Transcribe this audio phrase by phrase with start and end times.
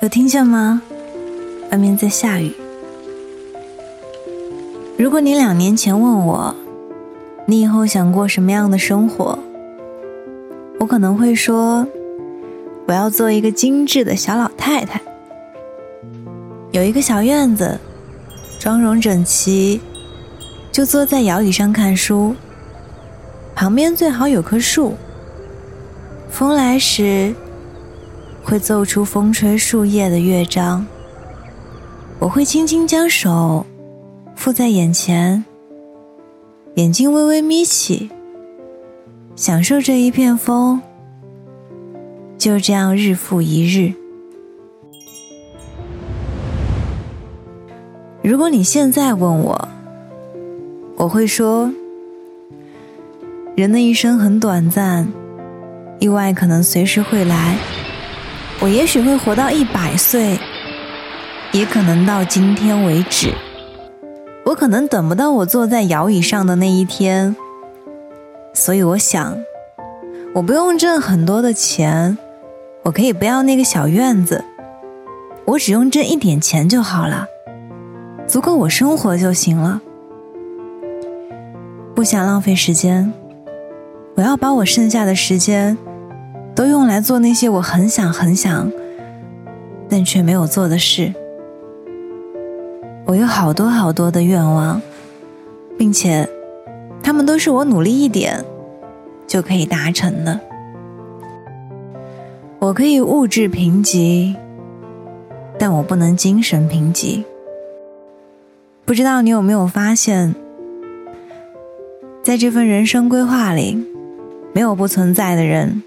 [0.00, 0.80] 有听见吗？
[1.72, 2.52] 外面在下雨。
[4.96, 6.54] 如果你两年前问我，
[7.46, 9.36] 你以后想过什么样的生活，
[10.78, 11.84] 我可能会说，
[12.86, 15.00] 我要做一个精致的小老太太，
[16.70, 17.76] 有一个小院子，
[18.60, 19.80] 妆容整齐，
[20.70, 22.36] 就坐在摇椅上看书，
[23.52, 24.94] 旁边最好有棵树，
[26.30, 27.34] 风来时。
[28.48, 30.86] 会奏出风吹树叶的乐章。
[32.18, 33.66] 我会轻轻将手
[34.34, 35.44] 附在眼前，
[36.76, 38.10] 眼睛微微眯起，
[39.36, 40.80] 享受这一片风。
[42.38, 43.92] 就这样日复一日。
[48.22, 49.68] 如果你现在问我，
[50.96, 51.70] 我会说：
[53.54, 55.06] 人的一生很短暂，
[55.98, 57.58] 意外可能随时会来。
[58.60, 60.38] 我也许会活到一百岁，
[61.52, 63.32] 也可能到今天为止。
[64.44, 67.36] 我可能等不到我坐在摇椅上的那一天，
[68.52, 69.38] 所以我想，
[70.34, 72.18] 我不用挣很多的钱，
[72.82, 74.44] 我可以不要那个小院子，
[75.44, 77.26] 我只用挣一点钱就好了，
[78.26, 79.80] 足够我生活就行了。
[81.94, 83.12] 不想浪费时间，
[84.16, 85.78] 我要把我剩下的时间。
[86.58, 88.68] 都用来做那些我很想很想，
[89.88, 91.14] 但却没有做的事。
[93.06, 94.82] 我有好多好多的愿望，
[95.78, 96.28] 并且，
[97.00, 98.44] 他们都是我努力一点
[99.24, 100.40] 就可以达成的。
[102.58, 104.34] 我可以物质贫瘠，
[105.60, 107.22] 但我不能精神贫瘠。
[108.84, 110.34] 不知道你有没有发现，
[112.24, 113.78] 在这份人生规划里，
[114.52, 115.84] 没有不存在的人。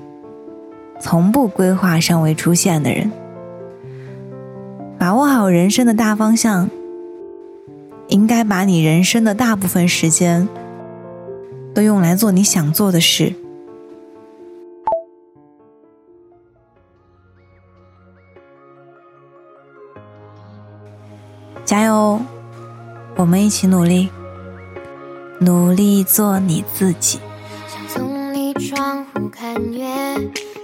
[1.02, 3.12] 从不规划尚未出现的人，
[5.00, 6.70] 把握好人生的大方向，
[8.08, 10.48] 应该把你人生的大部分时间
[11.74, 13.34] 都用来做你想做的事。
[21.66, 22.22] 加油，
[23.16, 24.10] 我们一起努力，
[25.40, 27.20] 努力做你自己。
[27.68, 29.82] 想从你窗户看月。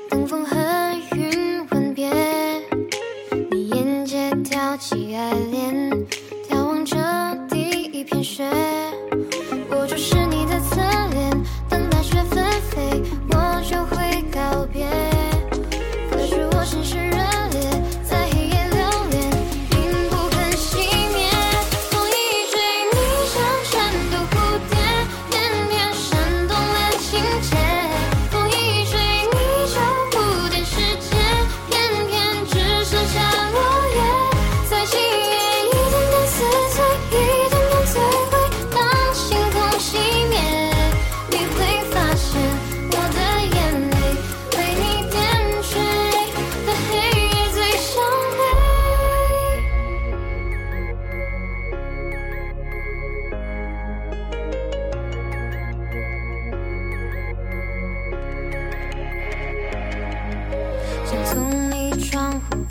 [0.09, 0.45] 等风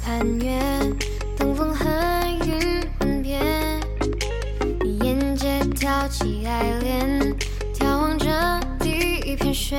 [0.07, 0.57] 窗户看月，
[1.37, 1.85] 东风和
[2.47, 3.41] 云吻别，
[4.85, 7.37] 你沿街挑起爱恋，
[7.75, 9.77] 眺望着第一片雪。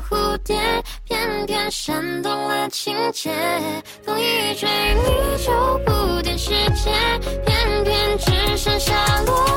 [0.00, 0.56] 蝴蝶
[1.04, 3.30] 偏偏煽动了情节
[4.04, 8.94] 风一吹你就不点时间偏偏只剩下
[9.26, 9.51] 落